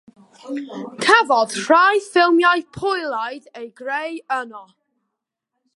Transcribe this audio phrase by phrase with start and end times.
[1.03, 4.65] Cafodd rhai ffilmiau Pwylaidd eu creu yno.